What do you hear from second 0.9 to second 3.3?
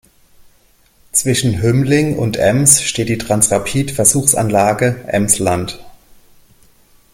Zwischen Hümmling und Ems steht die